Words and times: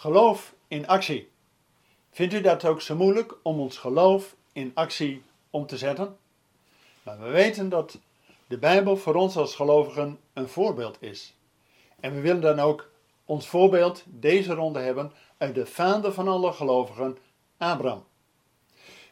Geloof 0.00 0.54
in 0.68 0.86
actie. 0.86 1.30
Vindt 2.10 2.34
u 2.34 2.40
dat 2.40 2.64
ook 2.64 2.80
zo 2.80 2.96
moeilijk 2.96 3.34
om 3.42 3.60
ons 3.60 3.76
geloof 3.76 4.36
in 4.52 4.70
actie 4.74 5.22
om 5.50 5.66
te 5.66 5.78
zetten? 5.78 6.16
Maar 7.02 7.20
we 7.20 7.28
weten 7.28 7.68
dat 7.68 7.98
de 8.46 8.58
Bijbel 8.58 8.96
voor 8.96 9.14
ons 9.14 9.36
als 9.36 9.54
gelovigen 9.54 10.18
een 10.32 10.48
voorbeeld 10.48 11.02
is. 11.02 11.36
En 12.00 12.14
we 12.14 12.20
willen 12.20 12.40
dan 12.40 12.60
ook 12.60 12.90
ons 13.24 13.48
voorbeeld 13.48 14.04
deze 14.06 14.54
ronde 14.54 14.78
hebben 14.78 15.12
uit 15.38 15.54
de 15.54 15.66
vader 15.66 16.12
van 16.12 16.28
alle 16.28 16.52
gelovigen, 16.52 17.18
Abraham. 17.56 18.04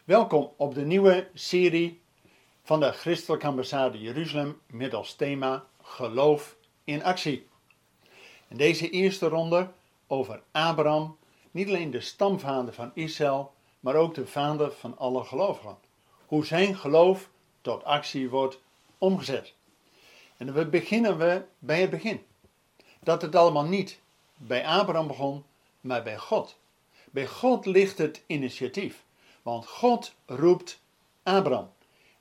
Welkom 0.03 0.51
op 0.57 0.73
de 0.73 0.85
nieuwe 0.85 1.29
serie 1.33 2.01
van 2.63 2.79
de 2.79 2.91
Christelijke 2.91 3.47
Ambassade 3.47 3.99
Jeruzalem 3.99 4.61
met 4.67 4.93
als 4.93 5.15
thema 5.15 5.65
Geloof 5.81 6.55
in 6.83 7.03
actie. 7.03 7.47
In 8.47 8.57
deze 8.57 8.89
eerste 8.89 9.27
ronde 9.27 9.69
over 10.11 10.41
Abraham, 10.51 11.17
niet 11.51 11.67
alleen 11.67 11.91
de 11.91 12.01
stamvader 12.01 12.73
van 12.73 12.91
Israël, 12.93 13.53
maar 13.79 13.95
ook 13.95 14.15
de 14.15 14.27
vader 14.27 14.71
van 14.71 14.97
alle 14.97 15.23
gelovigen. 15.23 15.77
Hoe 16.25 16.45
zijn 16.45 16.75
geloof 16.75 17.29
tot 17.61 17.83
actie 17.83 18.29
wordt 18.29 18.59
omgezet. 18.97 19.53
En 20.37 20.53
we 20.53 20.65
beginnen 20.65 21.17
we 21.17 21.43
bij 21.59 21.81
het 21.81 21.89
begin. 21.89 22.21
Dat 22.99 23.21
het 23.21 23.35
allemaal 23.35 23.65
niet 23.65 23.99
bij 24.35 24.65
Abraham 24.65 25.07
begon, 25.07 25.43
maar 25.81 26.03
bij 26.03 26.17
God. 26.17 26.57
Bij 27.11 27.27
God 27.27 27.65
ligt 27.65 27.97
het 27.97 28.23
initiatief. 28.25 29.03
Want 29.41 29.67
God 29.67 30.13
roept 30.25 30.81
Abraham. 31.23 31.71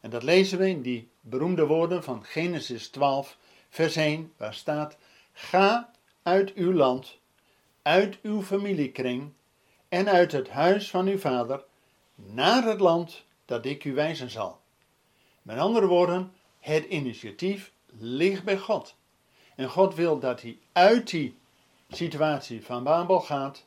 En 0.00 0.11
dat 0.11 0.23
lezen 0.23 0.59
we 0.59 0.69
in 0.69 0.83
die 0.83 1.09
beroemde 1.20 1.66
woorden 1.66 2.02
van 2.02 2.25
Genesis 2.25 2.89
12, 2.89 3.36
vers 3.69 3.97
1, 3.97 4.33
waar 4.36 4.55
staat: 4.55 4.97
Ga 5.33 5.91
uit 6.23 6.55
uw 6.55 6.72
land, 6.72 7.19
uit 7.89 8.19
uw 8.22 8.42
familiekring 8.42 9.33
en 9.89 10.08
uit 10.08 10.33
het 10.33 10.48
huis 10.48 10.91
van 10.91 11.06
uw 11.06 11.19
vader 11.19 11.64
naar 12.14 12.64
het 12.64 12.81
land 12.81 13.25
dat 13.44 13.64
ik 13.64 13.84
u 13.84 13.94
wijzen 13.94 14.31
zal. 14.31 14.61
Met 15.42 15.58
andere 15.58 15.86
woorden, 15.86 16.33
het 16.61 16.84
initiatief 16.84 17.72
ligt 17.98 18.44
bij 18.44 18.59
God. 18.59 18.97
En 19.56 19.69
God 19.69 19.94
wil 19.94 20.19
dat 20.19 20.42
hij 20.42 20.59
uit 20.72 21.11
die 21.11 21.39
situatie 21.89 22.64
van 22.64 22.84
Babel 22.84 23.20
gaat, 23.20 23.66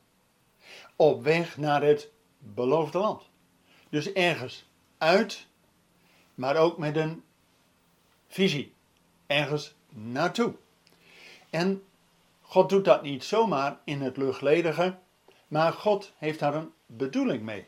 op 0.96 1.24
weg 1.24 1.58
naar 1.58 1.84
het 1.84 2.12
beloofde 2.38 2.98
land. 2.98 3.24
Dus 3.90 4.14
ergens 4.14 4.66
uit, 4.98 5.48
maar 6.36 6.56
ook 6.56 6.78
met 6.78 6.96
een 6.96 7.24
visie. 8.28 8.74
Ergens 9.28 9.76
naartoe. 9.90 10.54
En 11.50 11.84
God 12.52 12.70
doet 12.70 12.86
dat 12.86 13.02
niet 13.02 13.24
zomaar 13.24 13.80
in 13.84 14.02
het 14.02 14.18
luchtledige, 14.18 14.98
maar 15.48 15.74
God 15.74 16.12
heeft 16.18 16.40
daar 16.40 16.56
een 16.56 16.72
bedoeling 16.86 17.42
mee. 17.42 17.66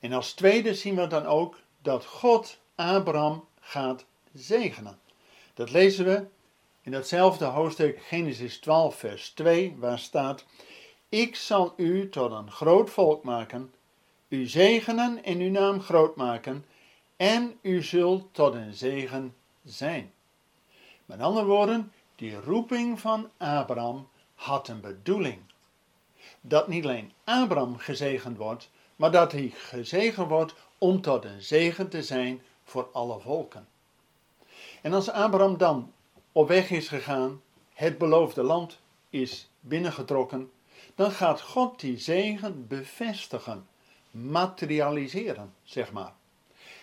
En 0.00 0.12
als 0.12 0.32
tweede 0.32 0.74
zien 0.74 0.96
we 0.96 1.06
dan 1.06 1.26
ook 1.26 1.58
dat 1.82 2.04
God 2.04 2.58
Abraham 2.74 3.44
gaat 3.60 4.04
zegenen. 4.32 4.98
Dat 5.54 5.70
lezen 5.70 6.04
we 6.04 6.26
in 6.82 6.92
datzelfde 6.92 7.44
hoofdstuk 7.44 8.02
Genesis 8.02 8.58
12, 8.58 8.96
vers 8.96 9.30
2, 9.30 9.76
waar 9.78 9.98
staat: 9.98 10.44
Ik 11.08 11.36
zal 11.36 11.74
u 11.76 12.08
tot 12.08 12.32
een 12.32 12.50
groot 12.50 12.90
volk 12.90 13.22
maken, 13.22 13.74
u 14.28 14.46
zegenen 14.46 15.24
en 15.24 15.38
uw 15.38 15.50
naam 15.50 15.80
groot 15.80 16.16
maken, 16.16 16.64
en 17.16 17.58
u 17.60 17.82
zult 17.82 18.34
tot 18.34 18.54
een 18.54 18.74
zegen 18.74 19.34
zijn. 19.62 20.12
Met 21.04 21.20
andere 21.20 21.46
woorden, 21.46 21.92
die 22.16 22.40
roeping 22.40 23.00
van 23.00 23.30
Abraham 23.36 24.08
had 24.34 24.68
een 24.68 24.80
bedoeling. 24.80 25.38
Dat 26.40 26.68
niet 26.68 26.84
alleen 26.84 27.12
Abraham 27.24 27.78
gezegend 27.78 28.36
wordt, 28.36 28.70
maar 28.96 29.10
dat 29.10 29.32
hij 29.32 29.52
gezegend 29.54 30.28
wordt 30.28 30.54
om 30.78 31.00
tot 31.00 31.24
een 31.24 31.42
zegen 31.42 31.88
te 31.88 32.02
zijn 32.02 32.42
voor 32.64 32.88
alle 32.92 33.20
volken. 33.20 33.66
En 34.82 34.92
als 34.92 35.10
Abraham 35.10 35.56
dan 35.56 35.92
op 36.32 36.48
weg 36.48 36.70
is 36.70 36.88
gegaan, 36.88 37.42
het 37.74 37.98
beloofde 37.98 38.42
land 38.42 38.78
is 39.10 39.48
binnengetrokken, 39.60 40.50
dan 40.94 41.10
gaat 41.10 41.40
God 41.40 41.80
die 41.80 41.98
zegen 41.98 42.66
bevestigen, 42.66 43.66
materialiseren, 44.10 45.54
zeg 45.62 45.92
maar. 45.92 46.12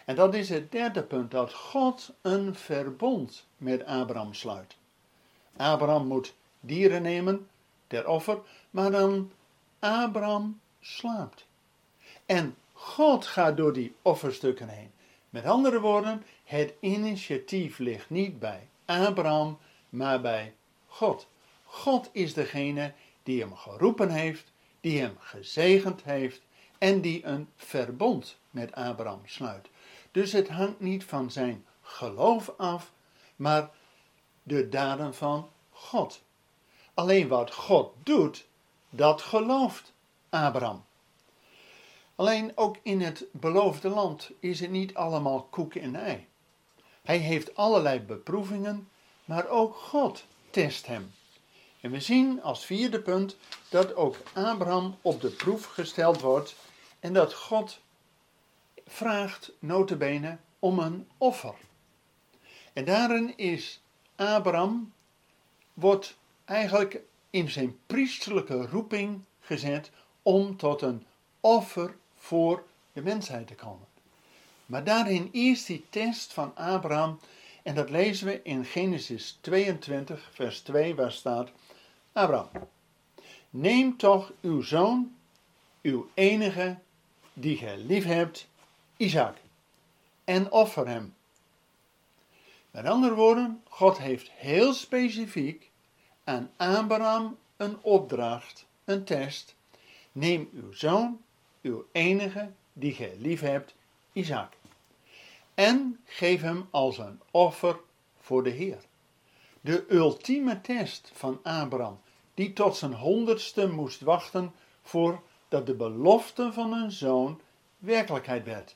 En 0.05 0.15
dat 0.15 0.33
is 0.33 0.49
het 0.49 0.71
derde 0.71 1.03
punt, 1.03 1.31
dat 1.31 1.53
God 1.53 2.13
een 2.21 2.55
verbond 2.55 3.45
met 3.57 3.85
Abraham 3.85 4.33
sluit. 4.33 4.75
Abraham 5.61 6.07
moet 6.07 6.33
dieren 6.59 7.01
nemen 7.01 7.47
ter 7.87 8.07
offer, 8.07 8.39
maar 8.69 8.91
dan 8.91 9.31
Abraham 9.79 10.59
slaapt. 10.79 11.45
En 12.25 12.55
God 12.73 13.25
gaat 13.25 13.57
door 13.57 13.73
die 13.73 13.95
offerstukken 14.01 14.67
heen. 14.67 14.91
Met 15.29 15.45
andere 15.45 15.79
woorden, 15.79 16.23
het 16.43 16.73
initiatief 16.79 17.77
ligt 17.79 18.09
niet 18.09 18.39
bij 18.39 18.67
Abraham, 18.85 19.57
maar 19.89 20.21
bij 20.21 20.53
God. 20.87 21.27
God 21.63 22.09
is 22.11 22.33
degene 22.33 22.93
die 23.23 23.41
hem 23.41 23.55
geroepen 23.55 24.09
heeft, 24.09 24.51
die 24.79 24.99
hem 24.99 25.15
gezegend 25.19 26.03
heeft 26.03 26.41
en 26.77 27.01
die 27.01 27.25
een 27.25 27.47
verbond 27.55 28.37
met 28.49 28.71
Abraham 28.75 29.21
sluit. 29.25 29.69
Dus 30.11 30.31
het 30.31 30.49
hangt 30.49 30.79
niet 30.79 31.03
van 31.03 31.31
zijn 31.31 31.65
geloof 31.81 32.53
af, 32.57 32.91
maar 33.35 33.69
de 34.43 34.69
daden 34.69 35.15
van 35.15 35.49
God. 35.69 36.21
Alleen 36.93 37.27
wat 37.27 37.53
God 37.53 37.93
doet, 38.03 38.45
dat 38.89 39.21
gelooft 39.21 39.93
Abraham. 40.29 40.83
Alleen 42.15 42.51
ook 42.55 42.77
in 42.81 43.01
het 43.01 43.25
beloofde 43.31 43.89
land 43.89 44.29
is 44.39 44.59
het 44.59 44.69
niet 44.69 44.95
allemaal 44.95 45.41
koek 45.43 45.75
en 45.75 45.95
ei. 45.95 46.27
Hij 47.01 47.17
heeft 47.17 47.55
allerlei 47.55 47.99
beproevingen, 47.99 48.89
maar 49.25 49.47
ook 49.47 49.75
God 49.75 50.25
test 50.49 50.85
hem. 50.85 51.13
En 51.81 51.91
we 51.91 51.99
zien 51.99 52.41
als 52.41 52.65
vierde 52.65 53.01
punt 53.01 53.37
dat 53.69 53.95
ook 53.95 54.17
Abraham 54.33 54.97
op 55.01 55.21
de 55.21 55.29
proef 55.29 55.65
gesteld 55.65 56.21
wordt 56.21 56.55
en 56.99 57.13
dat 57.13 57.33
God 57.33 57.79
vraagt 58.87 59.51
notabene 59.59 60.37
om 60.59 60.79
een 60.79 61.07
offer. 61.17 61.55
En 62.73 62.85
daarin 62.85 63.37
is 63.37 63.81
Abraham, 64.21 64.93
wordt 65.73 66.17
eigenlijk 66.45 66.99
in 67.29 67.49
zijn 67.49 67.77
priesterlijke 67.85 68.65
roeping 68.67 69.21
gezet 69.39 69.91
om 70.21 70.57
tot 70.57 70.81
een 70.81 71.05
offer 71.39 71.95
voor 72.17 72.63
de 72.93 73.01
mensheid 73.01 73.47
te 73.47 73.55
komen. 73.55 73.87
Maar 74.65 74.83
daarin 74.83 75.33
is 75.33 75.65
die 75.65 75.85
test 75.89 76.33
van 76.33 76.55
Abraham, 76.55 77.19
en 77.63 77.75
dat 77.75 77.89
lezen 77.89 78.27
we 78.27 78.41
in 78.43 78.65
Genesis 78.65 79.37
22, 79.41 80.29
vers 80.33 80.59
2, 80.59 80.95
waar 80.95 81.11
staat: 81.11 81.49
Abraham, 82.11 82.67
neem 83.49 83.97
toch 83.97 84.31
uw 84.41 84.61
zoon, 84.61 85.15
uw 85.81 86.09
enige, 86.13 86.77
die 87.33 87.57
gij 87.57 87.77
lief 87.77 88.03
hebt, 88.03 88.47
Isaac, 88.97 89.37
en 90.23 90.51
offer 90.51 90.87
hem. 90.87 91.13
Met 92.71 92.85
andere 92.85 93.15
woorden, 93.15 93.63
God 93.69 93.97
heeft 93.97 94.31
heel 94.31 94.73
specifiek 94.73 95.71
aan 96.23 96.51
Abraham 96.57 97.37
een 97.57 97.77
opdracht, 97.81 98.65
een 98.85 99.03
test. 99.03 99.55
Neem 100.11 100.49
uw 100.53 100.71
zoon, 100.71 101.21
uw 101.61 101.85
enige, 101.91 102.51
die 102.73 102.93
gij 102.93 103.15
lief 103.17 103.41
hebt, 103.41 103.75
Isaac 104.13 104.53
en 105.53 105.99
geef 106.05 106.41
hem 106.41 106.67
als 106.69 106.97
een 106.97 107.21
offer 107.31 107.79
voor 108.19 108.43
de 108.43 108.49
Heer. 108.49 108.77
De 109.61 109.85
ultieme 109.89 110.61
test 110.61 111.11
van 111.13 111.39
Abraham, 111.43 111.99
die 112.33 112.53
tot 112.53 112.77
zijn 112.77 112.93
honderdste 112.93 113.67
moest 113.67 114.01
wachten 114.01 114.53
voordat 114.81 115.65
de 115.65 115.73
belofte 115.73 116.53
van 116.53 116.73
een 116.73 116.91
zoon 116.91 117.41
werkelijkheid 117.77 118.45
werd. 118.45 118.75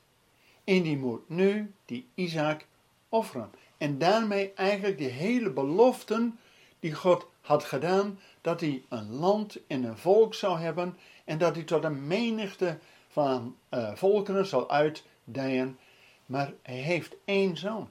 En 0.64 0.82
die 0.82 0.98
moet 0.98 1.30
nu 1.30 1.74
die 1.86 2.08
Isaac 2.14 2.66
offeren. 3.10 3.52
En 3.86 3.98
daarmee 3.98 4.54
eigenlijk 4.54 4.98
die 4.98 5.10
hele 5.10 5.50
beloften 5.50 6.40
die 6.80 6.94
God 6.94 7.28
had 7.42 7.64
gedaan, 7.64 8.20
dat 8.42 8.60
hij 8.60 8.84
een 8.90 9.16
land 9.16 9.58
en 9.68 9.84
een 9.84 9.98
volk 9.98 10.34
zou 10.34 10.60
hebben 10.60 10.98
en 11.24 11.38
dat 11.38 11.56
hij 11.56 11.64
tot 11.64 11.84
een 11.84 12.08
menigte 12.08 12.78
van 13.10 13.56
uh, 13.70 13.96
volkeren 13.96 14.46
zal 14.46 14.70
uitdijen 14.70 15.78
maar 16.26 16.54
hij 16.62 16.76
heeft 16.76 17.16
één 17.26 17.58
zoon. 17.58 17.90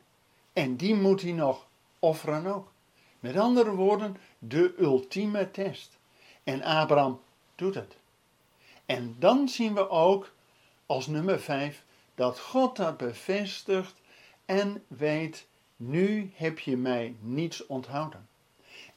En 0.53 0.77
die 0.77 0.95
moet 0.95 1.23
hij 1.23 1.33
nog 1.33 1.67
offeren 1.99 2.47
ook. 2.47 2.73
Met 3.21 3.37
andere 3.37 3.71
woorden, 3.71 4.17
de 4.39 4.75
ultieme 4.79 5.51
test. 5.51 5.99
En 6.45 6.63
Abraham 6.63 7.21
doet 7.55 7.75
het. 7.75 7.97
En 8.87 9.17
dan 9.19 9.49
zien 9.49 9.75
we 9.75 9.89
ook 9.89 10.33
als 10.87 11.07
nummer 11.07 11.41
5 11.41 11.85
dat 12.15 12.41
God 12.41 12.77
dat 12.77 12.97
bevestigt 12.97 13.95
en 14.45 14.85
weet, 14.89 15.47
nu 15.77 16.33
heb 16.35 16.59
je 16.59 16.77
mij 16.77 17.17
niets 17.21 17.67
onthouden. 17.67 18.29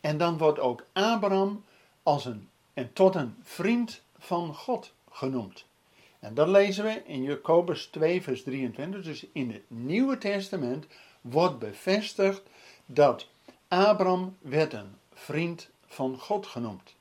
En 0.02 0.18
dan 0.18 0.38
wordt 0.38 0.60
ook 0.60 0.86
Abraham 0.94 1.64
als 2.04 2.26
een 2.26 2.50
en 2.74 2.94
tot 2.94 3.16
een 3.16 3.36
vriend 3.42 4.02
van 4.18 4.56
God 4.56 4.94
genoemd. 5.12 5.66
En 6.20 6.34
dat 6.34 6.48
lezen 6.48 6.84
we 6.84 7.04
in 7.06 7.24
Jacobus 7.24 7.86
2, 7.86 8.22
vers 8.22 8.44
23. 8.44 9.04
Dus 9.04 9.26
in 9.32 9.52
het 9.52 9.64
Nieuwe 9.68 10.18
Testament 10.18 10.88
wordt 11.22 11.60
bevestigd 11.60 12.42
dat 12.86 13.28
Abraham 13.68 14.38
werd 14.40 14.74
een 14.74 14.96
vriend 15.14 15.70
van 15.88 16.20
God 16.20 16.48
genoemd. 16.48 16.96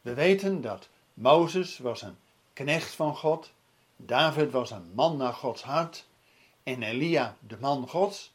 We 0.00 0.14
weten 0.14 0.60
dat 0.60 0.88
Mozes 1.14 1.78
was 1.78 2.02
een 2.02 2.16
knecht 2.52 2.94
van 2.94 3.16
God, 3.16 3.50
David 3.96 4.50
was 4.50 4.70
een 4.70 4.90
man 4.94 5.16
naar 5.16 5.32
Gods 5.32 5.62
hart, 5.62 6.06
en 6.62 6.82
Elia 6.82 7.36
de 7.46 7.56
man 7.60 7.88
Gods, 7.88 8.32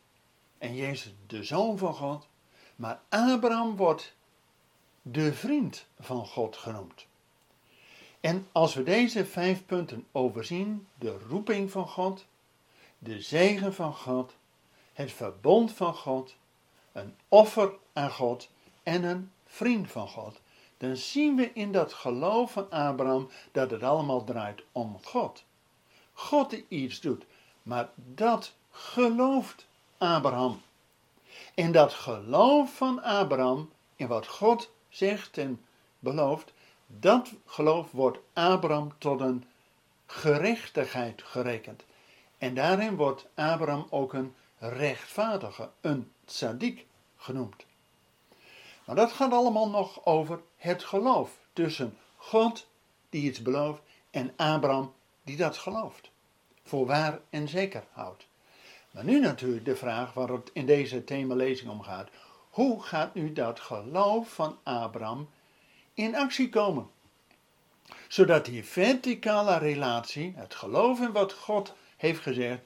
en 0.66 0.76
Jezus 0.76 1.14
de 1.28 1.44
zoon 1.44 1.78
van 1.78 1.94
God. 1.94 2.28
Maar 2.76 3.02
Abraham 3.10 3.76
wordt 3.76 4.14
de 5.02 5.34
vriend 5.34 5.86
van 6.00 6.26
God 6.26 6.58
genoemd. 6.58 7.06
En 8.20 8.48
als 8.52 8.74
we 8.74 8.84
deze 8.84 9.26
vijf 9.26 9.66
punten 9.66 10.08
overzien, 10.12 10.88
de 11.00 11.18
roeping 11.30 11.72
van 11.72 11.88
God, 11.88 12.26
de 12.98 13.22
zegen 13.22 13.74
van 13.74 13.94
God, 13.94 14.36
het 14.94 15.12
verbond 15.12 15.72
van 15.72 15.94
God, 15.94 16.36
een 16.92 17.16
offer 17.28 17.74
aan 17.94 18.12
God 18.12 18.50
en 18.84 19.04
een 19.04 19.32
vriend 19.46 19.92
van 19.92 20.08
God, 20.08 20.42
dan 20.78 20.96
zien 20.96 21.36
we 21.36 21.54
in 21.54 21.72
dat 21.72 21.94
geloof 21.94 22.52
van 22.52 22.70
Abraham 22.70 23.30
dat 23.52 23.72
het 23.72 23.84
allemaal 23.84 24.24
draait 24.24 24.64
om 24.72 25.00
God. 25.04 25.44
God 26.14 26.50
die 26.50 26.66
iets 26.68 27.00
doet, 27.00 27.26
maar 27.64 27.90
dat 27.96 28.54
gelooft 28.72 29.68
Abraham. 29.98 30.62
En 31.54 31.72
dat 31.72 31.94
geloof 31.94 32.76
van 32.76 33.04
Abraham 33.04 33.72
in 33.96 34.08
wat 34.08 34.28
God 34.28 34.72
zegt 34.90 35.38
en 35.38 35.66
belooft, 36.00 36.54
dat 36.88 37.32
geloof 37.46 37.92
wordt 37.92 38.20
Abraham 38.34 38.94
tot 38.98 39.20
een 39.20 39.46
gerechtigheid 40.06 41.22
gerekend. 41.24 41.84
En 42.38 42.56
daarin 42.56 42.96
wordt 42.96 43.28
Abraham 43.34 43.88
ook 43.90 44.14
een 44.14 44.36
rechtvaardige, 44.58 45.70
een 45.82 46.12
tzaddik 46.26 46.86
genoemd. 47.18 47.66
Maar 48.86 48.96
dat 48.96 49.12
gaat 49.12 49.32
allemaal 49.32 49.70
nog 49.70 50.06
over 50.06 50.42
het 50.58 50.84
geloof 50.84 51.38
tussen 51.54 51.98
God 52.16 52.68
die 53.10 53.24
iets 53.24 53.42
belooft 53.42 53.82
en 54.12 54.34
Abraham 54.36 54.94
die 55.24 55.38
dat 55.38 55.58
gelooft, 55.58 56.10
voor 56.64 56.86
waar 56.86 57.20
en 57.30 57.48
zeker 57.48 57.84
houdt. 57.92 58.28
Maar 58.96 59.04
nu 59.04 59.20
natuurlijk 59.20 59.66
de 59.66 59.76
vraag 59.76 60.14
waar 60.14 60.30
het 60.30 60.50
in 60.54 60.66
deze 60.66 61.04
themalezing 61.04 61.70
om 61.70 61.82
gaat. 61.82 62.10
Hoe 62.50 62.84
gaat 62.84 63.14
nu 63.14 63.34
dat 63.34 63.60
geloof 63.60 64.34
van 64.34 64.58
Abraham 64.64 65.30
in 65.94 66.16
actie 66.16 66.50
komen? 66.50 66.90
Zodat 68.08 68.46
die 68.46 68.66
verticale 68.66 69.58
relatie, 69.58 70.34
het 70.36 70.56
geloof 70.56 71.00
in 71.00 71.12
wat 71.12 71.34
God 71.34 71.74
heeft 71.98 72.20
gezegd, 72.20 72.60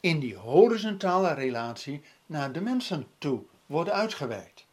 in 0.00 0.18
die 0.18 0.36
horizontale 0.36 1.34
relatie 1.34 2.02
naar 2.26 2.52
de 2.52 2.60
mensen 2.60 3.06
toe 3.18 3.42
wordt 3.66 3.90
uitgewerkt. 3.90 4.66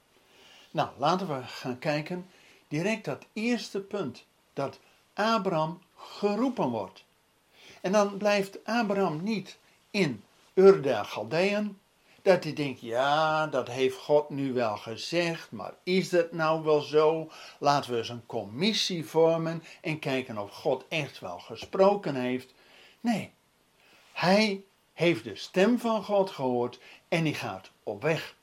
Nou, 0.71 0.89
laten 0.97 1.27
we 1.27 1.43
gaan 1.43 1.79
kijken 1.79 2.29
direct 2.67 3.05
dat 3.05 3.25
eerste 3.33 3.79
punt, 3.79 4.25
dat 4.53 4.79
Abraham 5.13 5.81
geroepen 5.95 6.69
wordt. 6.69 7.03
En 7.81 7.91
dan 7.91 8.17
blijft 8.17 8.65
Abraham 8.65 9.23
niet 9.23 9.57
in 9.91 10.23
Ur 10.59 10.81
der 10.81 11.05
dat 12.21 12.43
hij 12.43 12.53
denkt, 12.53 12.81
ja, 12.81 13.47
dat 13.47 13.67
heeft 13.67 13.97
God 13.97 14.29
nu 14.29 14.53
wel 14.53 14.77
gezegd, 14.77 15.51
maar 15.51 15.73
is 15.83 16.09
dat 16.09 16.31
nou 16.31 16.63
wel 16.63 16.81
zo? 16.81 17.31
Laten 17.59 17.91
we 17.91 17.97
eens 17.97 18.09
een 18.09 18.25
commissie 18.25 19.05
vormen 19.05 19.63
en 19.81 19.99
kijken 19.99 20.37
of 20.37 20.51
God 20.51 20.85
echt 20.87 21.19
wel 21.19 21.39
gesproken 21.39 22.15
heeft. 22.15 22.53
Nee, 22.99 23.33
hij 24.11 24.63
heeft 24.93 25.23
de 25.23 25.35
stem 25.35 25.79
van 25.79 26.03
God 26.03 26.29
gehoord 26.29 26.79
en 27.07 27.23
hij 27.23 27.33
gaat 27.33 27.71
op 27.83 28.01
weg. 28.01 28.35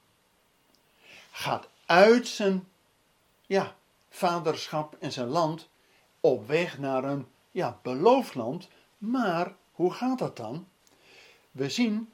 Gaat 1.30 1.69
uit 1.86 2.28
zijn 2.28 2.69
ja, 3.46 3.76
vaderschap 4.08 4.96
en 4.98 5.12
zijn 5.12 5.28
land 5.28 5.69
op 6.20 6.46
weg 6.46 6.78
naar 6.78 7.04
een 7.04 7.26
ja, 7.50 7.78
beloofd 7.82 8.34
land. 8.34 8.69
Maar 8.98 9.54
hoe 9.72 9.92
gaat 9.92 10.19
dat 10.19 10.36
dan? 10.36 10.66
We 11.56 11.69
zien 11.70 12.12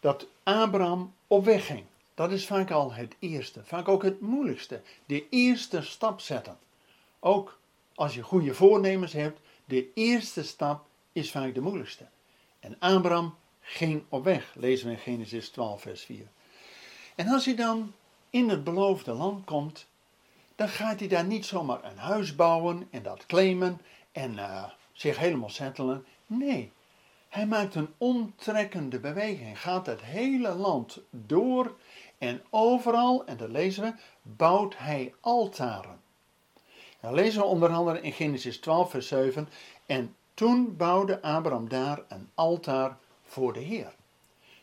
dat 0.00 0.26
Abraham 0.42 1.14
op 1.26 1.44
weg 1.44 1.66
ging. 1.66 1.84
Dat 2.14 2.32
is 2.32 2.46
vaak 2.46 2.70
al 2.70 2.92
het 2.92 3.14
eerste, 3.18 3.64
vaak 3.64 3.88
ook 3.88 4.02
het 4.02 4.20
moeilijkste. 4.20 4.80
De 5.06 5.28
eerste 5.28 5.82
stap 5.82 6.20
zetten. 6.20 6.58
Ook 7.20 7.58
als 7.94 8.14
je 8.14 8.22
goede 8.22 8.54
voornemens 8.54 9.12
hebt, 9.12 9.40
de 9.64 9.90
eerste 9.94 10.44
stap 10.44 10.86
is 11.12 11.30
vaak 11.30 11.54
de 11.54 11.60
moeilijkste. 11.60 12.06
En 12.60 12.76
Abraham 12.78 13.34
ging 13.60 14.02
op 14.08 14.24
weg, 14.24 14.54
lezen 14.54 14.86
we 14.86 14.92
in 14.92 14.98
Genesis 14.98 15.48
12, 15.48 15.80
vers 15.80 16.02
4. 16.02 16.26
En 17.14 17.28
als 17.28 17.44
hij 17.44 17.54
dan 17.54 17.92
in 18.30 18.48
het 18.48 18.64
beloofde 18.64 19.12
land 19.12 19.44
komt, 19.44 19.86
dan 20.56 20.68
gaat 20.68 20.98
hij 20.98 21.08
daar 21.08 21.24
niet 21.24 21.46
zomaar 21.46 21.84
een 21.84 21.98
huis 21.98 22.34
bouwen 22.34 22.88
en 22.90 23.02
dat 23.02 23.26
claimen 23.26 23.80
en 24.12 24.32
uh, 24.32 24.64
zich 24.92 25.18
helemaal 25.18 25.50
settelen. 25.50 26.04
Nee, 26.26 26.72
hij 27.28 27.46
maakt 27.46 27.74
een 27.74 27.94
omtrekkende 27.98 29.00
beweging, 29.00 29.60
gaat 29.60 29.86
het 29.86 30.02
hele 30.02 30.54
land 30.54 31.00
door 31.10 31.76
en 32.18 32.42
overal, 32.50 33.24
en 33.24 33.36
dat 33.36 33.50
lezen 33.50 33.82
we, 33.82 33.92
bouwt 34.22 34.76
hij 34.76 35.14
altaren. 35.20 36.00
Dan 37.00 37.14
lezen 37.14 37.40
we 37.40 37.46
onder 37.46 37.70
andere 37.70 38.00
in 38.00 38.12
Genesis 38.12 38.58
12, 38.58 38.90
vers 38.90 39.08
7. 39.08 39.48
En 39.86 40.16
toen 40.34 40.76
bouwde 40.76 41.22
Abraham 41.22 41.68
daar 41.68 42.02
een 42.08 42.28
altaar 42.34 42.96
voor 43.24 43.52
de 43.52 43.60
Heer. 43.60 43.94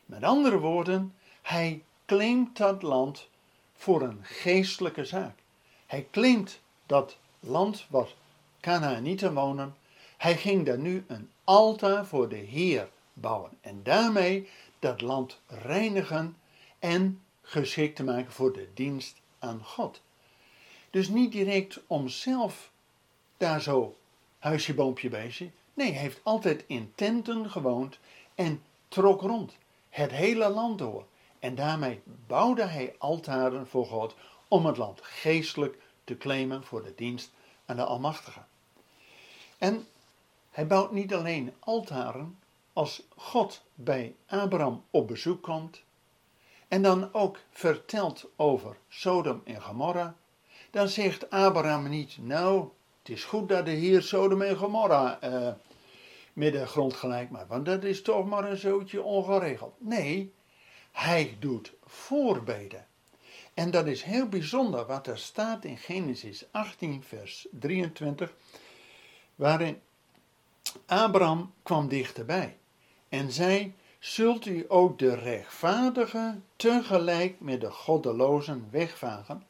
Met 0.06 0.24
andere 0.24 0.60
woorden, 0.60 1.16
hij 1.42 1.84
claimt 2.06 2.58
dat 2.58 2.82
land 2.82 3.30
voor 3.74 4.02
een 4.02 4.20
geestelijke 4.22 5.06
zaak. 5.06 5.40
Hij 5.86 6.08
claimt 6.12 6.60
dat 6.86 7.18
land 7.40 7.86
wat 7.90 8.16
Canaanieten 8.60 9.34
wonen. 9.34 9.76
Hij 10.18 10.38
ging 10.38 10.66
daar 10.66 10.80
nu 10.80 11.04
een 11.08 11.30
altaar 11.46 12.06
voor 12.06 12.30
de 12.30 12.36
Heer 12.36 12.90
bouwen. 13.14 13.52
En 13.62 13.84
daarmee 13.84 14.50
dat 14.80 15.02
land 15.02 15.40
reinigen 15.48 16.38
en 16.80 17.22
geschikt 17.42 17.96
te 17.96 18.04
maken 18.04 18.32
voor 18.32 18.54
de 18.54 18.68
dienst 18.74 19.22
aan 19.40 19.64
God. 19.64 20.02
Dus 20.90 21.08
niet 21.08 21.32
direct 21.32 21.80
om 21.88 22.08
zelf 22.08 22.72
daar 23.38 23.62
zo 23.62 23.96
huisje, 24.40 24.74
boompje. 24.74 25.10
Nee, 25.74 25.92
hij 25.92 26.02
heeft 26.02 26.20
altijd 26.24 26.64
in 26.68 26.92
tenten 26.96 27.50
gewoond 27.50 28.00
en 28.36 28.64
trok 28.88 29.22
rond. 29.22 29.56
Het 29.90 30.12
hele 30.12 30.50
land 30.50 30.78
door. 30.78 31.06
En 31.40 31.56
daarmee 31.56 32.02
bouwde 32.28 32.64
hij 32.64 32.96
altaren 32.98 33.68
voor 33.68 33.86
God 33.86 34.16
om 34.48 34.66
het 34.66 34.78
land 34.78 35.00
geestelijk 35.02 35.78
te 36.04 36.18
claimen 36.18 36.64
voor 36.64 36.84
de 36.84 36.94
dienst 36.96 37.32
aan 37.66 37.76
de 37.76 37.84
Almachtige. 37.84 38.42
En 39.58 39.88
hij 40.56 40.68
bouwt 40.68 40.92
niet 40.92 41.14
alleen 41.14 41.54
altaren 41.60 42.40
als 42.74 43.08
God 43.16 43.64
bij 43.74 44.16
Abraham 44.26 44.84
op 44.90 45.08
bezoek 45.08 45.44
komt 45.44 45.84
en 46.68 46.82
dan 46.82 47.14
ook 47.14 47.40
vertelt 47.50 48.26
over 48.36 48.78
Sodom 48.88 49.42
en 49.46 49.62
Gomorra, 49.62 50.16
dan 50.72 50.88
zegt 50.88 51.30
Abraham 51.30 51.90
niet, 51.90 52.18
nou, 52.22 52.70
het 53.00 53.10
is 53.10 53.24
goed 53.24 53.50
dat 53.50 53.66
de 53.66 53.72
Heer 53.72 54.02
Sodom 54.02 54.42
en 54.42 54.58
Gomorra 54.58 55.20
met 56.34 56.54
de 56.54 56.68
grond 56.68 56.94
gelijk 56.94 57.30
maakt, 57.30 57.50
want 57.50 57.66
dat 57.66 57.84
is 57.84 58.02
toch 58.02 58.26
maar 58.26 58.50
een 58.50 58.58
zootje 58.58 59.02
ongeregeld. 59.02 59.74
Nee, 59.78 60.34
hij 60.92 61.38
doet 61.40 61.74
voorbeden. 61.86 62.88
En 63.54 63.72
dat 63.72 63.88
is 63.88 64.04
heel 64.04 64.28
bijzonder 64.28 64.86
wat 64.86 65.08
er 65.08 65.18
staat 65.18 65.66
in 65.66 65.78
Genesis 65.78 66.46
18, 66.52 67.04
vers 67.04 67.48
23, 67.52 68.34
waarin 69.36 69.82
Abraham 70.86 71.54
kwam 71.64 71.88
dichterbij 71.88 72.58
en 73.10 73.32
zei: 73.32 73.74
Zult 74.00 74.46
u 74.46 74.66
ook 74.68 75.00
de 75.00 75.16
rechtvaardigen 75.16 76.44
tegelijk 76.56 77.40
met 77.40 77.62
de 77.62 77.72
goddelozen 77.72 78.68
wegvagen? 78.72 79.44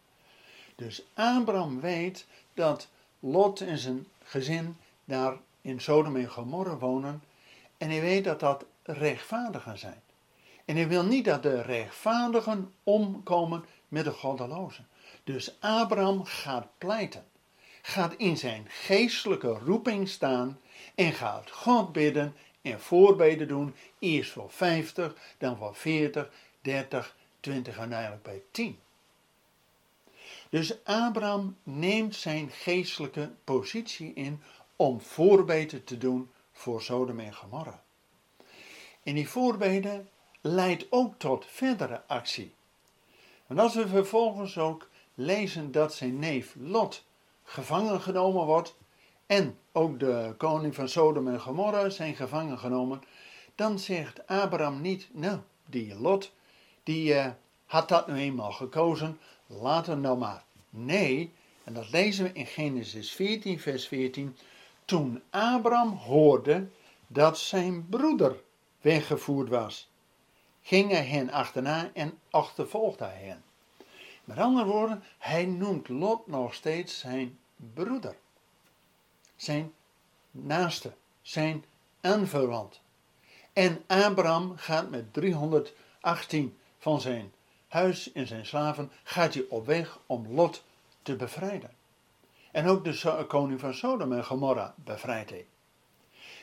Dus 0.76 1.04
Abraham 1.14 1.80
weet 1.80 2.26
dat 2.54 2.88
Lot 3.20 3.62
en 3.62 3.78
zijn 3.78 4.08
gezin 4.24 4.78
daar 5.06 5.38
in 5.62 5.82
Sodom 5.82 6.16
en 6.16 6.30
Gomorra 6.30 6.78
wonen 6.78 7.24
en 7.78 7.90
hij 7.90 8.02
weet 8.02 8.24
dat 8.24 8.40
dat 8.40 8.66
rechtvaardigen 8.84 9.78
zijn. 9.78 10.02
En 10.66 10.76
hij 10.76 10.88
wil 10.88 11.04
niet 11.04 11.26
dat 11.26 11.44
de 11.44 11.62
rechtvaardigen 11.62 12.74
omkomen 12.84 13.66
met 13.88 14.04
de 14.04 14.12
goddelozen. 14.12 14.88
Dus 15.24 15.56
Abraham 15.60 16.26
gaat 16.26 16.68
pleiten, 16.78 17.26
gaat 17.88 18.14
in 18.14 18.38
zijn 18.38 18.66
geestelijke 18.70 19.48
roeping 19.48 20.10
staan 20.10 20.60
en 20.96 21.14
gaat 21.14 21.52
God 21.52 21.92
bidden 21.92 22.36
en 22.62 22.82
voorbeden 22.82 23.48
doen. 23.48 23.76
Eerst 24.00 24.32
voor 24.32 24.52
50, 24.52 25.16
dan 25.38 25.58
voor 25.58 25.76
40, 25.76 26.32
30, 26.62 27.16
20 27.40 27.76
en 27.76 27.82
uiteindelijk 27.82 28.24
bij 28.24 28.42
10. 28.52 28.80
Dus 30.50 30.84
Abraham 30.84 31.58
neemt 31.64 32.16
zijn 32.16 32.50
geestelijke 32.50 33.32
positie 33.44 34.14
in 34.14 34.42
om 34.76 35.02
voorbeden 35.02 35.84
te 35.84 35.98
doen 35.98 36.30
voor 36.52 36.82
Sodom 36.82 37.20
en 37.20 37.34
Gomorra. 37.34 37.84
En 39.04 39.16
die 39.16 39.30
voorbeden 39.30 40.10
leidt 40.42 40.86
ook 40.90 41.14
tot 41.18 41.46
verdere 41.50 42.04
actie. 42.08 42.54
En 43.48 43.60
als 43.60 43.76
we 43.76 43.88
vervolgens 43.88 44.58
ook 44.58 44.90
lezen 45.14 45.72
dat 45.72 45.94
zijn 45.94 46.20
neef 46.20 46.56
Lot 46.60 47.04
gevangen 47.46 48.02
genomen 48.02 48.46
wordt 48.46 48.76
en 49.26 49.58
ook 49.72 50.00
de 50.00 50.34
koning 50.38 50.76
van 50.76 50.90
Sodom 50.90 51.28
en 51.28 51.42
Gomorra 51.42 51.90
zijn 51.90 52.16
gevangen 52.16 52.60
genomen, 52.60 53.02
dan 53.56 53.80
zegt 53.80 54.28
Abraham 54.28 54.82
niet, 54.82 55.08
nou, 55.12 55.40
die 55.66 56.00
Lot, 56.00 56.32
die 56.84 57.14
uh, 57.14 57.28
had 57.66 57.90
dat 57.90 58.08
nu 58.08 58.16
eenmaal 58.16 58.52
gekozen, 58.52 59.20
laat 59.48 59.86
hem 59.86 60.02
nou 60.02 60.18
maar. 60.18 60.44
Nee, 60.70 61.32
en 61.64 61.74
dat 61.74 61.92
lezen 61.92 62.26
we 62.26 62.32
in 62.34 62.46
Genesis 62.46 63.12
14, 63.12 63.60
vers 63.60 63.88
14. 63.88 64.38
Toen 64.86 65.22
Abraham 65.30 65.90
hoorde 65.90 66.68
dat 67.08 67.38
zijn 67.38 67.90
broeder 67.90 68.36
weggevoerd 68.82 69.50
was, 69.50 69.90
ging 70.62 70.92
hij 70.92 71.06
hen 71.06 71.30
achterna 71.30 71.90
en 71.94 72.20
achtervolgde 72.30 73.04
hij 73.04 73.22
hen. 73.22 73.44
Met 74.26 74.38
andere 74.38 74.66
woorden, 74.66 75.04
hij 75.18 75.46
noemt 75.46 75.88
Lot 75.88 76.28
nog 76.28 76.54
steeds 76.54 77.00
zijn 77.00 77.40
broeder, 77.74 78.16
zijn 79.36 79.74
naaste, 80.32 80.92
zijn 81.22 81.66
aanverwant. 82.02 82.82
En 83.54 83.84
Abraham 83.88 84.54
gaat 84.58 84.90
met 84.90 85.14
318 85.14 86.58
van 86.78 87.02
zijn 87.02 87.34
huis 87.68 88.12
en 88.12 88.28
zijn 88.28 88.46
slaven, 88.46 88.92
gaat 89.04 89.34
hij 89.34 89.46
op 89.50 89.66
weg 89.66 90.00
om 90.06 90.28
Lot 90.28 90.64
te 91.02 91.16
bevrijden. 91.16 91.70
En 92.52 92.68
ook 92.68 92.84
de 92.84 93.26
koning 93.28 93.60
van 93.60 93.74
Sodom 93.74 94.14
en 94.14 94.26
Gomorra 94.26 94.74
bevrijdt 94.78 95.30
hij. 95.30 95.46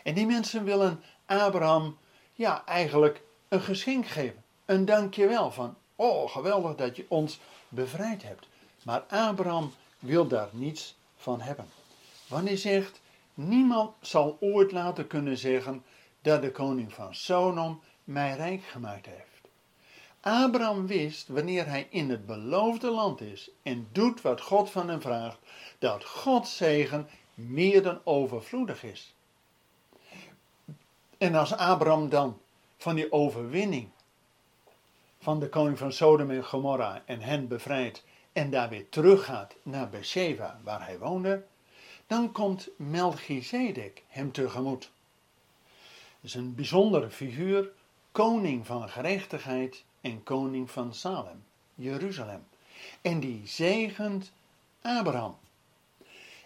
En 0.03 0.15
die 0.15 0.27
mensen 0.27 0.65
willen 0.65 1.03
Abraham, 1.27 1.99
ja, 2.33 2.65
eigenlijk 2.67 3.23
een 3.49 3.61
geschenk 3.61 4.07
geven. 4.07 4.45
Een 4.65 4.85
dankjewel 4.85 5.51
van, 5.51 5.77
oh, 5.97 6.31
geweldig 6.31 6.75
dat 6.75 6.97
je 6.97 7.07
ons 7.09 7.41
bevrijd 7.73 8.23
hebt. 8.23 8.49
Maar 8.83 9.01
Abraham 9.01 9.73
wil 9.99 10.27
daar 10.27 10.49
niets 10.51 10.97
van 11.17 11.41
hebben. 11.41 11.67
Want 12.27 12.47
hij 12.47 12.57
zegt, 12.57 13.01
niemand 13.35 13.95
zal 14.01 14.37
ooit 14.41 14.73
laten 14.73 15.07
kunnen 15.07 15.39
zeggen 15.39 15.85
dat 16.21 16.43
de 16.43 16.51
koning 16.51 16.93
van 16.93 17.15
Sodom 17.15 17.81
mij 18.05 18.37
rijk 18.37 18.63
gemaakt 18.63 19.07
heeft. 19.07 19.33
Abraham 20.21 20.87
wist, 20.87 21.29
wanneer 21.29 21.67
hij 21.67 21.87
in 21.91 22.11
het 22.11 22.27
beloofde 22.27 22.91
land 22.91 23.21
is 23.21 23.51
en 23.63 23.89
doet 23.93 24.23
wat 24.23 24.41
God 24.41 24.71
van 24.71 24.89
hem 24.89 25.01
vraagt, 25.01 25.39
dat 25.79 26.05
Gods 26.05 26.57
zegen 26.57 27.09
meer 27.35 27.83
dan 27.83 28.01
overvloedig 28.05 28.85
is. 28.85 29.15
En 31.19 31.35
als 31.35 31.53
Abraham 31.53 32.09
dan 32.09 32.39
van 32.77 32.95
die 32.95 33.13
overwinning 33.13 33.89
van 35.23 35.41
de 35.41 35.49
koning 35.49 35.79
van 35.79 35.93
Sodom 35.93 36.31
en 36.31 36.45
Gomorra 36.45 37.03
en 37.07 37.21
hen 37.21 37.49
bevrijdt 37.49 38.05
en 38.33 38.51
daar 38.51 38.69
weer 38.69 38.89
teruggaat 38.89 39.55
naar 39.63 39.89
Beersheba 39.89 40.61
waar 40.65 40.85
hij 40.85 40.99
woonde, 40.99 41.45
dan 42.07 42.33
komt 42.33 42.69
Melchizedek 42.77 44.03
hem 44.09 44.33
tegemoet. 44.33 44.91
Dat 46.21 46.31
is 46.31 46.35
een 46.35 46.55
bijzondere 46.55 47.11
figuur, 47.11 47.71
koning 48.13 48.67
van 48.67 48.89
gerechtigheid 48.89 49.85
en 50.01 50.23
koning 50.23 50.71
van 50.71 50.95
Salem, 50.95 51.45
Jeruzalem. 51.75 52.45
En 53.01 53.21
die 53.21 53.43
zegent 53.45 54.33
Abraham. 54.81 55.37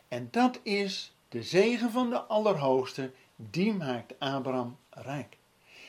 En 0.09 0.28
dat 0.30 0.61
is 0.62 1.14
de 1.28 1.42
zegen 1.42 1.90
van 1.90 2.11
de 2.11 2.21
Allerhoogste, 2.21 3.12
die 3.37 3.75
maakt 3.75 4.14
Abraham 4.18 4.76
rijk. 4.90 5.37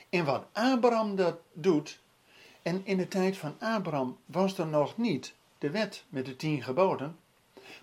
En 0.10 0.26
wat 0.26 0.46
Abraham 0.52 1.16
dat 1.16 1.38
doet, 1.54 2.00
en 2.68 2.82
in 2.84 2.98
de 2.98 3.08
tijd 3.08 3.38
van 3.38 3.56
Abraham 3.60 4.18
was 4.26 4.58
er 4.58 4.68
nog 4.68 4.98
niet 4.98 5.34
de 5.58 5.70
wet 5.70 6.04
met 6.10 6.26
de 6.26 6.36
tien 6.36 6.64
geboden, 6.64 7.18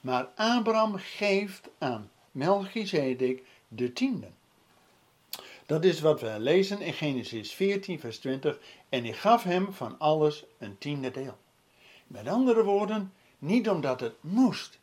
maar 0.01 0.29
Abraham 0.37 0.97
geeft 0.97 1.69
aan 1.79 2.11
Melchizedek 2.31 3.43
de 3.69 3.93
tiende. 3.93 4.29
Dat 5.67 5.85
is 5.85 6.01
wat 6.01 6.21
we 6.21 6.35
lezen 6.39 6.81
in 6.81 6.93
Genesis 6.93 7.53
14, 7.53 8.01
vers 8.01 8.19
20. 8.19 8.59
En 8.89 9.05
ik 9.05 9.17
gaf 9.17 9.43
hem 9.43 9.73
van 9.73 9.99
alles 9.99 10.45
een 10.59 10.79
tiende 10.79 11.11
deel. 11.11 11.39
Met 12.07 12.29
andere 12.29 12.65
woorden, 12.65 13.13
niet 13.39 13.69
omdat 13.69 14.01
het 14.01 14.15
moest, 14.21 14.79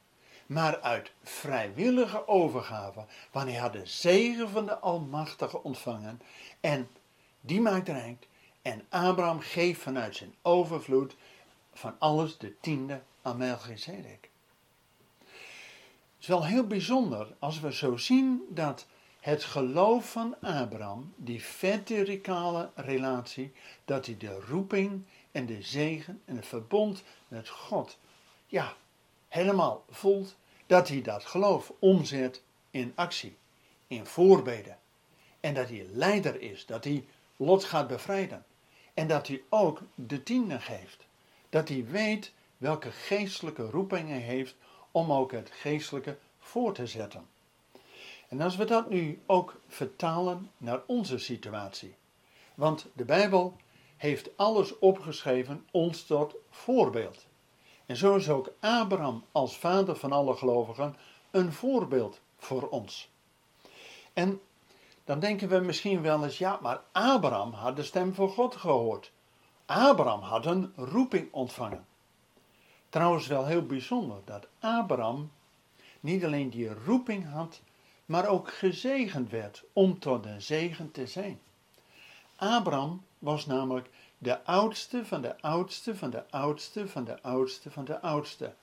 maar 0.46 0.80
uit 0.80 1.12
vrijwillige 1.24 2.28
overgave. 2.28 3.06
Want 3.32 3.50
hij 3.50 3.60
had 3.60 3.74
de 3.74 3.86
zegen 3.86 4.50
van 4.50 4.66
de 4.66 4.80
Almachtige 4.80 5.64
ontvangen. 5.64 6.22
En 6.60 6.90
die 7.42 7.62
maakt 7.62 7.88
rijk. 7.88 8.30
En 8.62 8.86
Abraham 8.90 9.40
geeft 9.40 9.82
vanuit 9.82 10.16
zijn 10.16 10.36
overvloed 10.42 11.16
van 11.74 11.96
alles 12.00 12.38
de 12.38 12.60
tiende 12.60 13.02
aan 13.22 13.38
Melchizedek. 13.38 14.30
Het 15.20 16.20
is 16.20 16.28
wel 16.28 16.46
heel 16.46 16.68
bijzonder 16.68 17.34
als 17.40 17.60
we 17.60 17.74
zo 17.74 17.98
zien 17.98 18.46
dat 18.50 18.86
het 19.20 19.44
geloof 19.44 20.12
van 20.12 20.36
Abraham, 20.42 21.14
die 21.16 21.44
verticale 21.44 22.70
relatie, 22.76 23.52
dat 23.86 24.06
hij 24.06 24.18
de 24.18 24.40
roeping 24.40 25.04
en 25.32 25.46
de 25.46 25.62
zegen 25.62 26.22
en 26.26 26.36
het 26.36 26.46
verbond 26.46 27.04
met 27.28 27.50
God, 27.50 27.98
ja, 28.48 28.74
helemaal 29.28 29.86
voelt, 29.90 30.36
dat 30.66 30.88
hij 30.88 31.02
dat 31.02 31.26
geloof 31.26 31.74
omzet 31.80 32.42
in 32.72 32.92
actie, 32.96 33.36
in 33.88 34.06
voorbeden. 34.06 34.80
En 35.40 35.54
dat 35.54 35.70
hij 35.70 35.86
leider 35.92 36.42
is, 36.42 36.66
dat 36.66 36.84
hij 36.84 37.06
Lot 37.38 37.64
gaat 37.64 37.88
bevrijden. 37.88 38.46
En 39.02 39.08
dat 39.08 39.28
hij 39.28 39.44
ook 39.50 39.82
de 39.96 40.24
tiende 40.24 40.60
geeft. 40.60 41.06
Dat 41.50 41.68
hij 41.68 41.86
weet 41.86 42.34
welke 42.58 42.92
geestelijke 42.92 43.70
roeping 43.70 44.10
hij 44.10 44.20
heeft 44.20 44.56
om 44.92 45.12
ook 45.12 45.32
het 45.32 45.52
geestelijke 45.52 46.18
voor 46.40 46.74
te 46.74 46.88
zetten. 46.88 47.28
En 48.28 48.42
als 48.42 48.56
we 48.56 48.66
dat 48.66 48.90
nu 48.90 49.22
ook 49.26 49.60
vertalen 49.68 50.52
naar 50.58 50.82
onze 50.86 51.18
situatie. 51.18 51.96
Want 52.56 52.88
de 52.94 53.06
Bijbel 53.06 53.56
heeft 53.98 54.30
alles 54.38 54.80
opgeschreven 54.80 55.68
ons 55.72 56.04
tot 56.04 56.36
voorbeeld. 56.50 57.26
En 57.86 57.96
zo 57.98 58.16
is 58.16 58.30
ook 58.30 58.54
Abraham 58.60 59.24
als 59.32 59.58
vader 59.58 59.96
van 59.96 60.12
alle 60.12 60.36
gelovigen 60.36 60.96
een 61.32 61.54
voorbeeld 61.54 62.20
voor 62.38 62.70
ons. 62.70 63.10
En 64.14 64.42
dan 65.04 65.20
denken 65.20 65.50
we 65.50 65.60
misschien 65.60 66.02
wel 66.02 66.24
eens, 66.24 66.38
ja, 66.38 66.60
maar 66.62 66.82
Abraham 66.92 67.54
had 67.54 67.76
de 67.76 67.84
stem 67.84 68.14
van 68.14 68.30
God 68.30 68.56
gehoord. 68.56 69.12
Abraham 69.66 70.22
had 70.22 70.46
een 70.46 70.74
roeping 70.76 71.34
ontvangen. 71.34 71.86
Trouwens 72.90 73.28
wel 73.28 73.46
heel 73.46 73.66
bijzonder 73.66 74.18
dat 74.26 74.48
Abraham 74.60 75.32
niet 76.00 76.26
alleen 76.26 76.50
die 76.50 76.74
roeping 76.86 77.32
had, 77.32 77.62
maar 78.06 78.28
ook 78.28 78.54
gezegend 78.54 79.30
werd 79.30 79.64
om 79.74 80.00
tot 80.00 80.26
een 80.26 80.42
zegen 80.42 80.92
te 80.92 81.08
zijn. 81.08 81.40
Abraham 82.36 83.04
was 83.20 83.46
namelijk 83.46 83.90
de 84.18 84.44
oudste 84.44 85.06
van 85.06 85.22
de 85.22 85.42
oudste 85.42 85.96
van 85.96 86.10
de 86.10 86.32
oudste 86.32 86.88
van 86.88 87.04
de 87.04 87.22
oudste 87.22 87.72
van 87.72 87.86
de 87.86 88.02
oudste. 88.02 88.54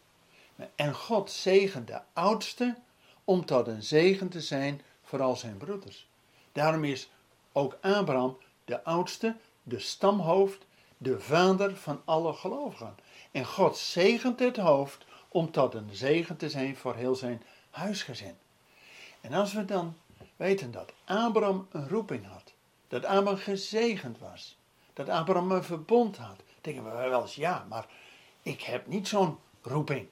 En 0.74 0.94
God 0.94 1.30
zegende 1.30 1.92
de 1.92 2.00
oudste 2.12 2.76
om 3.24 3.44
tot 3.44 3.66
een 3.66 3.82
zegen 3.82 4.28
te 4.28 4.40
zijn 4.40 4.80
voor 5.02 5.22
al 5.22 5.36
zijn 5.36 5.56
broeders. 5.56 6.07
Daarom 6.52 6.84
is 6.84 7.10
ook 7.52 7.78
Abraham 7.80 8.38
de 8.64 8.84
oudste, 8.84 9.36
de 9.62 9.78
stamhoofd, 9.78 10.66
de 10.96 11.20
vader 11.20 11.76
van 11.76 12.02
alle 12.04 12.32
gelovigen. 12.32 12.94
En 13.30 13.46
God 13.46 13.76
zegent 13.76 14.38
het 14.38 14.56
hoofd 14.56 15.06
om 15.28 15.50
tot 15.50 15.74
een 15.74 15.88
zegen 15.92 16.36
te 16.36 16.50
zijn 16.50 16.76
voor 16.76 16.94
heel 16.94 17.14
zijn 17.14 17.42
huisgezin. 17.70 18.36
En 19.20 19.32
als 19.32 19.52
we 19.52 19.64
dan 19.64 19.96
weten 20.36 20.70
dat 20.70 20.92
Abraham 21.04 21.66
een 21.70 21.88
roeping 21.88 22.26
had, 22.26 22.52
dat 22.88 23.04
Abraham 23.04 23.36
gezegend 23.36 24.18
was, 24.18 24.58
dat 24.92 25.08
Abraham 25.08 25.50
een 25.50 25.64
verbond 25.64 26.16
had, 26.16 26.40
denken 26.60 26.84
we 26.84 27.08
wel 27.08 27.20
eens, 27.20 27.34
ja, 27.34 27.66
maar 27.68 27.86
ik 28.42 28.62
heb 28.62 28.86
niet 28.86 29.08
zo'n 29.08 29.38
roeping. 29.62 30.08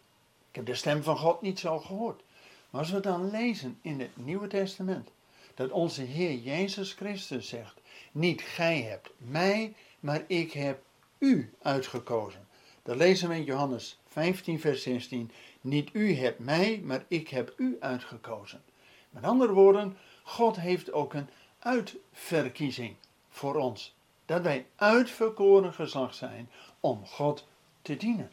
Ik 0.51 0.57
heb 0.57 0.67
de 0.67 0.75
stem 0.75 1.03
van 1.03 1.19
God 1.19 1.43
niet 1.43 1.59
zo 1.59 1.79
gehoord. 1.79 2.23
Maar 2.71 2.81
als 2.81 2.91
we 2.91 3.01
dan 3.01 3.31
lezen 3.31 3.79
in 3.81 4.01
het 4.01 4.17
Nieuwe 4.17 4.47
Testament, 4.47 5.11
dat 5.57 5.71
onze 5.71 6.03
Heer 6.03 6.35
Jezus 6.35 6.93
Christus 6.93 7.49
zegt, 7.49 7.81
niet 8.13 8.43
gij 8.43 8.83
hebt 8.83 9.11
mij, 9.17 9.75
maar 10.01 10.25
ik 10.27 10.53
heb 10.53 10.83
u 11.19 11.53
uitgekozen. 11.63 12.49
Dat 12.83 12.97
lezen 12.97 13.29
we 13.29 13.35
in 13.35 13.45
Johannes 13.45 13.99
15, 14.07 14.61
vers 14.61 14.83
16. 14.83 15.31
Niet 15.61 15.91
u 15.93 16.15
hebt 16.15 16.39
mij, 16.39 16.81
maar 16.85 17.05
ik 17.09 17.29
heb 17.29 17.55
u 17.57 17.77
uitgekozen. 17.81 18.63
Met 19.11 19.25
andere 19.25 19.53
woorden, 19.53 19.97
God 20.23 20.57
heeft 20.57 20.93
ook 20.93 21.15
een 21.15 21.29
uitverkiezing 21.59 22.97
voor 23.29 23.55
ons. 23.55 23.95
Dat 24.25 24.43
wij 24.43 24.67
uitverkoren 24.77 25.73
geslacht 25.73 26.17
zijn 26.17 26.51
om 26.81 27.07
God 27.07 27.47
te 27.83 27.97
dienen. 27.97 28.31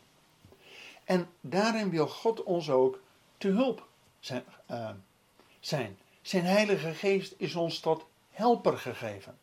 En 1.03 1.29
daarin 1.41 1.89
wil 1.89 2.07
God 2.07 2.43
ons 2.43 2.69
ook 2.69 2.99
te 3.37 3.47
hulp 3.47 3.87
zijn. 4.19 4.43
Uh, 4.71 4.89
zijn. 5.59 5.97
Zijn 6.23 6.45
Heilige 6.45 6.93
Geest 6.93 7.33
is 7.37 7.55
ons 7.55 7.79
tot 7.79 8.05
helper 8.29 8.77
gegeven. 8.77 9.37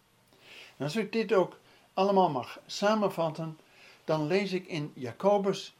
En 0.77 0.85
als 0.85 0.97
ik 0.97 1.13
dit 1.13 1.33
ook 1.33 1.59
allemaal 1.95 2.31
mag 2.31 2.61
samenvatten, 2.67 3.59
dan 4.05 4.27
lees 4.27 4.53
ik 4.53 4.67
in 4.67 4.93
Jacobus 4.95 5.75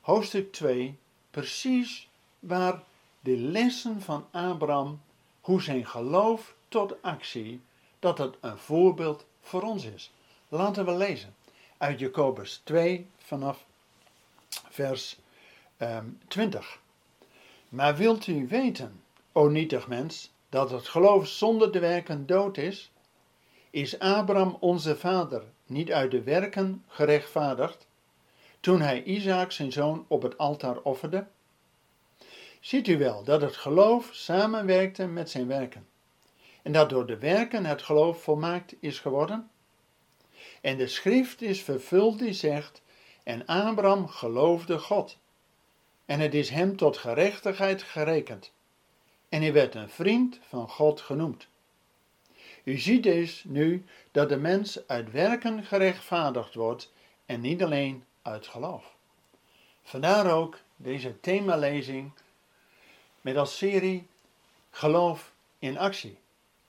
hoofdstuk 0.00 0.52
2 0.52 0.98
precies 1.30 2.08
waar 2.38 2.82
de 3.20 3.36
lessen 3.36 4.02
van 4.02 4.26
Abraham, 4.30 5.00
hoe 5.40 5.62
zijn 5.62 5.86
geloof 5.86 6.54
tot 6.68 7.02
actie, 7.02 7.60
dat 7.98 8.18
het 8.18 8.36
een 8.40 8.58
voorbeeld 8.58 9.24
voor 9.40 9.62
ons 9.62 9.84
is. 9.84 10.12
Laten 10.48 10.84
we 10.84 10.92
lezen 10.92 11.34
uit 11.76 11.98
Jacobus 11.98 12.60
2 12.64 13.06
vanaf 13.18 13.64
vers 14.48 15.18
um, 15.78 15.88
ehm, 15.88 16.06
20. 16.28 16.80
Maar 17.68 17.96
wilt 17.96 18.26
u 18.26 18.48
weten, 18.48 19.02
o 19.32 19.48
nietig 19.48 19.88
mens, 19.88 20.30
dat 20.50 20.70
het 20.70 20.88
geloof 20.88 21.28
zonder 21.28 21.72
de 21.72 21.78
werken 21.78 22.26
dood 22.26 22.56
is? 22.56 22.90
Is 23.70 23.98
Abraham 23.98 24.56
onze 24.60 24.96
vader 24.96 25.42
niet 25.66 25.92
uit 25.92 26.10
de 26.10 26.22
werken 26.22 26.84
gerechtvaardigd, 26.88 27.86
toen 28.60 28.80
hij 28.80 29.02
Isaac 29.02 29.52
zijn 29.52 29.72
zoon 29.72 30.04
op 30.08 30.22
het 30.22 30.38
altaar 30.38 30.80
offerde? 30.82 31.26
Ziet 32.60 32.88
u 32.88 32.98
wel 32.98 33.24
dat 33.24 33.40
het 33.40 33.56
geloof 33.56 34.08
samenwerkte 34.12 35.06
met 35.06 35.30
zijn 35.30 35.46
werken, 35.46 35.88
en 36.62 36.72
dat 36.72 36.90
door 36.90 37.06
de 37.06 37.18
werken 37.18 37.64
het 37.64 37.82
geloof 37.82 38.22
volmaakt 38.22 38.74
is 38.80 38.98
geworden? 38.98 39.50
En 40.60 40.76
de 40.76 40.86
schrift 40.86 41.42
is 41.42 41.62
vervuld 41.62 42.18
die 42.18 42.32
zegt, 42.32 42.82
en 43.22 43.46
Abraham 43.46 44.08
geloofde 44.08 44.78
God, 44.78 45.18
en 46.06 46.20
het 46.20 46.34
is 46.34 46.50
hem 46.50 46.76
tot 46.76 46.96
gerechtigheid 46.96 47.82
gerekend, 47.82 48.52
en 49.30 49.42
hij 49.42 49.52
werd 49.52 49.74
een 49.74 49.88
vriend 49.88 50.38
van 50.48 50.68
God 50.68 51.00
genoemd. 51.00 51.48
U 52.64 52.78
ziet 52.78 53.02
dus 53.02 53.44
nu 53.44 53.84
dat 54.10 54.28
de 54.28 54.36
mens 54.36 54.86
uit 54.86 55.10
werken 55.10 55.64
gerechtvaardigd 55.64 56.54
wordt 56.54 56.92
en 57.26 57.40
niet 57.40 57.62
alleen 57.62 58.04
uit 58.22 58.46
geloof. 58.46 58.94
Vandaar 59.82 60.32
ook 60.32 60.58
deze 60.76 61.20
themalezing 61.20 62.12
met 63.20 63.36
als 63.36 63.56
serie 63.56 64.08
Geloof 64.70 65.32
in 65.58 65.78
actie, 65.78 66.18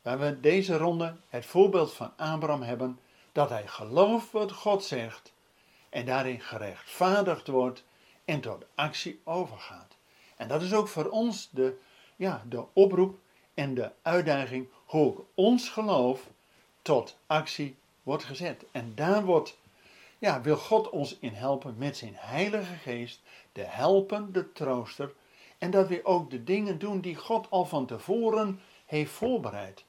waar 0.01 0.19
we 0.19 0.39
deze 0.39 0.77
ronde 0.77 1.15
het 1.29 1.45
voorbeeld 1.45 1.93
van 1.93 2.13
Abraham 2.17 2.61
hebben 2.61 2.99
dat 3.31 3.49
hij 3.49 3.67
gelooft 3.67 4.31
wat 4.31 4.51
God 4.51 4.83
zegt 4.83 5.33
en 5.89 6.05
daarin 6.05 6.41
gerechtvaardigd 6.41 7.47
wordt 7.47 7.83
en 8.25 8.41
tot 8.41 8.65
actie 8.75 9.21
overgaat. 9.23 9.95
En 10.35 10.47
dat 10.47 10.61
is 10.61 10.73
ook 10.73 10.87
voor 10.87 11.09
ons 11.09 11.49
de, 11.51 11.77
ja, 12.21 12.43
de 12.49 12.63
oproep 12.73 13.19
en 13.53 13.73
de 13.73 13.91
uitdaging 14.01 14.67
hoe 14.85 15.01
ook 15.01 15.25
ons 15.33 15.69
geloof 15.69 16.29
tot 16.81 17.17
actie 17.25 17.75
wordt 18.03 18.23
gezet. 18.23 18.65
En 18.71 18.95
daar 18.95 19.25
wordt, 19.25 19.57
ja, 20.19 20.41
wil 20.41 20.57
God 20.57 20.89
ons 20.89 21.17
in 21.19 21.33
helpen 21.33 21.75
met 21.77 21.97
zijn 21.97 22.13
Heilige 22.15 22.73
Geest, 22.73 23.21
de 23.51 23.63
helpende 23.63 24.51
trooster. 24.51 25.13
En 25.57 25.71
dat 25.71 25.87
we 25.87 26.05
ook 26.05 26.29
de 26.29 26.43
dingen 26.43 26.79
doen 26.79 26.99
die 27.01 27.15
God 27.15 27.47
al 27.49 27.65
van 27.65 27.85
tevoren 27.85 28.59
heeft 28.85 29.11
voorbereid. 29.11 29.83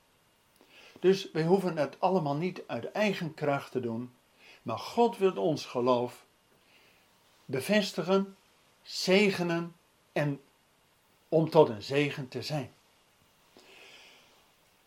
Dus 1.01 1.31
we 1.33 1.43
hoeven 1.43 1.77
het 1.77 2.01
allemaal 2.01 2.37
niet 2.37 2.63
uit 2.67 2.93
eigen 2.93 3.35
kracht 3.35 3.71
te 3.71 3.81
doen, 3.81 4.13
maar 4.63 4.79
God 4.79 5.19
wil 5.19 5.37
ons 5.37 5.67
geloof 5.67 6.25
bevestigen, 7.45 8.37
zegenen 8.83 9.75
en 10.13 10.41
om 11.33 11.51
tot 11.51 11.69
een 11.69 11.83
zegen 11.83 12.29
te 12.29 12.43
zijn. 12.43 12.73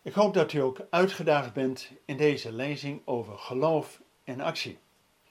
Ik 0.01 0.13
hoop 0.13 0.33
dat 0.33 0.53
u 0.53 0.59
ook 0.59 0.79
uitgedaagd 0.89 1.53
bent 1.53 1.91
in 2.05 2.17
deze 2.17 2.51
lezing 2.51 3.01
over 3.05 3.37
geloof 3.37 4.01
en 4.23 4.41
actie. 4.41 4.77